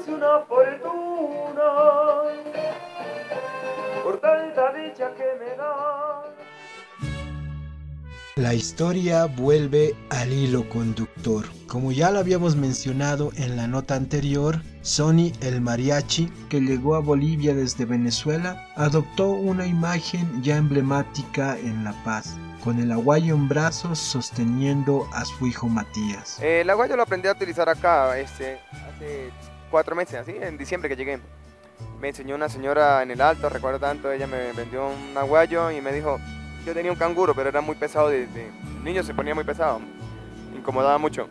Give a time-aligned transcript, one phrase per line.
[0.00, 1.62] es una fortuna
[4.02, 6.22] por tanta dicha que me da.
[8.36, 11.44] La historia vuelve al hilo conductor.
[11.66, 17.00] Como ya lo habíamos mencionado en la nota anterior, Sony el mariachi, que llegó a
[17.00, 23.48] Bolivia desde Venezuela, adoptó una imagen ya emblemática en La Paz, con el aguayo en
[23.48, 26.40] brazos sosteniendo a su hijo Matías.
[26.40, 28.58] Eh, el aguayo lo aprendí a utilizar acá este,
[28.88, 29.30] hace
[29.70, 31.18] cuatro meses, así, en diciembre que llegué.
[32.00, 35.80] Me enseñó una señora en el alto, recuerdo tanto, ella me vendió un aguayo y
[35.80, 36.18] me dijo,
[36.66, 39.80] yo tenía un canguro, pero era muy pesado, de, el niño se ponía muy pesado,
[40.56, 41.28] incomodaba mucho.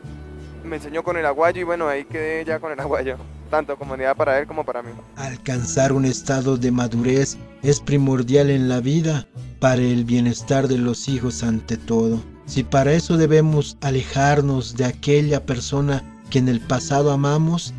[0.64, 3.18] Me enseñó con el aguayo y bueno, ahí quedé ya con el aguayo,
[3.50, 4.92] tanto comodidad para él como para mí.
[5.16, 9.28] Alcanzar un estado de madurez es primordial en la vida
[9.60, 12.22] para el bienestar de los hijos ante todo.
[12.46, 17.74] Si para eso debemos alejarnos de aquella persona que en el pasado amamos,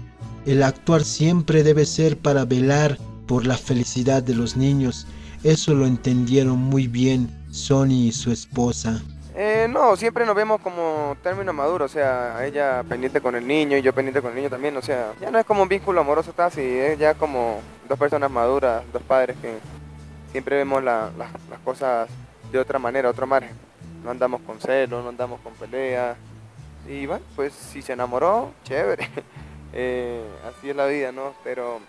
[0.47, 5.06] el actuar siempre debe ser para velar por la felicidad de los niños.
[5.45, 9.01] Eso lo entendieron muy bien Sony y su esposa.
[9.34, 13.77] Eh, no, siempre nos vemos como término maduro, o sea, ella pendiente con el niño
[13.77, 16.01] y yo pendiente con el niño también, o sea, ya no es como un vínculo
[16.01, 19.59] amoroso casi, es ya como dos personas maduras, dos padres que
[20.33, 21.11] siempre vemos las
[21.64, 22.09] cosas
[22.51, 23.53] de otra manera, otro margen.
[24.05, 26.17] No andamos con celos, no andamos con peleas.
[26.89, 29.09] Y bueno, pues si se enamoró, chévere.
[29.73, 31.35] Eh, así es la vida, ¿no?
[31.45, 31.81] Pero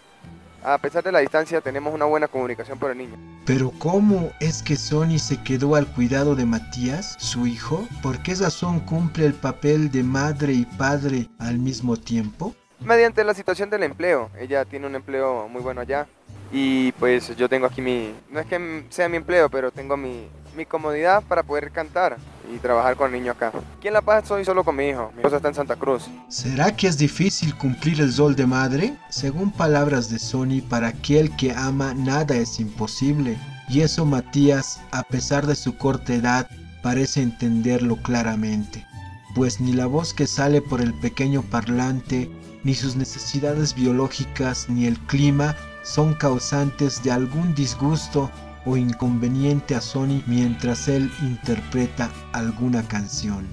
[0.63, 3.17] a pesar de la distancia tenemos una buena comunicación por el niño.
[3.45, 7.87] Pero ¿cómo es que Sony se quedó al cuidado de Matías, su hijo?
[8.03, 12.53] ¿Por qué razón cumple el papel de madre y padre al mismo tiempo?
[12.79, 14.29] Mediante la situación del empleo.
[14.39, 16.07] Ella tiene un empleo muy bueno allá.
[16.51, 20.27] Y pues yo tengo aquí mi, no es que sea mi empleo, pero tengo mi,
[20.55, 22.17] mi comodidad para poder cantar
[22.53, 23.51] y trabajar con el niño acá.
[23.77, 26.09] Aquí en La Paz soy solo con mi hijo, mi esposa está en Santa Cruz.
[26.27, 28.93] ¿Será que es difícil cumplir el rol de madre?
[29.09, 33.37] Según palabras de Sony, para aquel que ama nada es imposible.
[33.69, 36.49] Y eso Matías, a pesar de su corta edad,
[36.83, 38.85] parece entenderlo claramente.
[39.33, 42.29] Pues ni la voz que sale por el pequeño parlante,
[42.63, 48.29] ni sus necesidades biológicas, ni el clima son causantes de algún disgusto
[48.65, 53.47] o inconveniente a Sony mientras él interpreta alguna canción?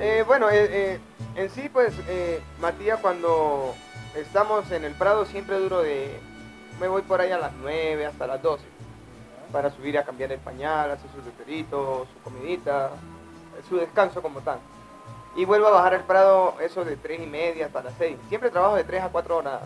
[0.00, 1.00] Eh, bueno, eh, eh,
[1.36, 1.94] en sí pues
[2.60, 3.74] Matías cuando
[4.16, 6.18] estamos en el Prado siempre duro de,
[6.80, 8.64] me voy por ahí a las 9 hasta las 12
[9.52, 12.90] para subir a cambiar el pañal, hacer su reperito, su comidita,
[13.68, 14.58] su descanso como tal.
[15.36, 18.16] Y vuelvo a bajar el Prado eso de 3 y media hasta las 6.
[18.28, 19.60] Siempre trabajo de 3 a 4 horas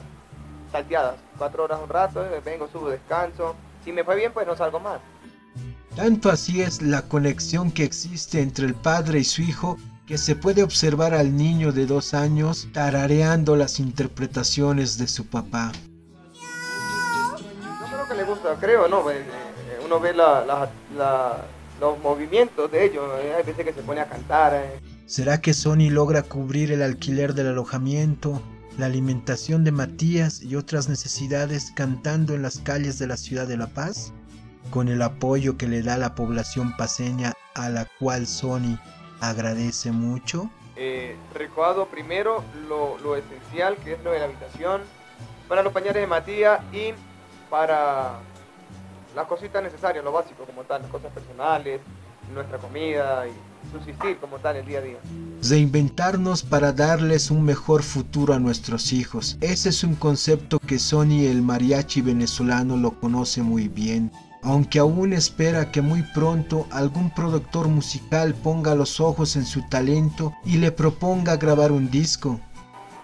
[0.72, 4.80] salteadas, 4 horas un rato, vengo, subo, descanso, si me fue bien, pues no salgo
[4.80, 5.00] más.
[5.94, 10.34] Tanto así es la conexión que existe entre el padre y su hijo que se
[10.34, 15.72] puede observar al niño de dos años tarareando las interpretaciones de su papá.
[17.60, 19.02] No creo que le gusta, creo, no.
[19.02, 24.08] Pues, eh, uno ve los movimientos de ellos, eh, hay veces que se pone a
[24.08, 24.54] cantar.
[24.54, 24.80] Eh.
[25.06, 28.40] ¿Será que Sony logra cubrir el alquiler del alojamiento?
[28.78, 33.56] La alimentación de Matías y otras necesidades cantando en las calles de la ciudad de
[33.56, 34.12] La Paz,
[34.70, 38.78] con el apoyo que le da la población paseña a la cual Sony
[39.20, 40.50] agradece mucho.
[40.76, 41.16] Eh,
[41.90, 44.82] primero lo, esencial que es lo de la habitación,
[45.48, 46.94] para los pañales de Matías y
[47.50, 48.20] para
[49.14, 51.80] las cositas necesarias, lo básico como tal, cosas personales,
[52.32, 53.32] nuestra comida y
[53.72, 54.98] subsistir como tal el día a día.
[55.42, 59.36] Reinventarnos para darles un mejor futuro a nuestros hijos.
[59.40, 64.10] Ese es un concepto que Sony el mariachi venezolano lo conoce muy bien.
[64.44, 70.32] Aunque aún espera que muy pronto algún productor musical ponga los ojos en su talento
[70.44, 72.40] y le proponga grabar un disco.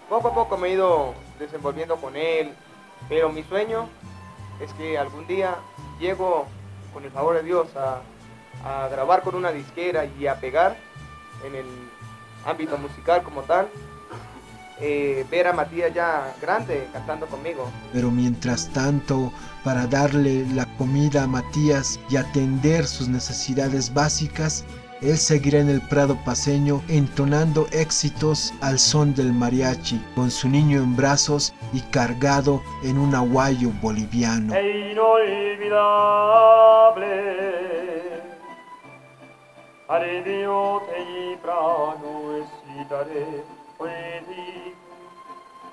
[0.08, 2.50] Poco a poco me he ido desenvolviendo con él,
[3.08, 3.88] pero mi sueño
[4.60, 5.56] es que algún día
[6.00, 6.46] llego,
[6.92, 8.02] con el favor de Dios, a
[8.64, 10.76] a grabar con una disquera y a pegar
[11.44, 11.66] en el
[12.44, 13.68] ámbito musical como tal.
[14.80, 17.68] Eh, ver a Matías ya grande cantando conmigo.
[17.92, 19.32] Pero mientras tanto,
[19.64, 24.64] para darle la comida a Matías y atender sus necesidades básicas,
[25.00, 30.78] él seguirá en el Prado paseño entonando éxitos al son del mariachi, con su niño
[30.78, 34.54] en brazos y cargado en un aguayo boliviano.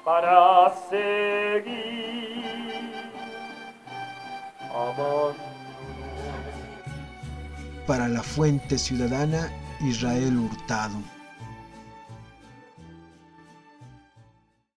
[0.05, 1.65] Para seguir
[7.85, 9.51] Para la Fuente Ciudadana,
[9.81, 11.14] Israel Hurtado.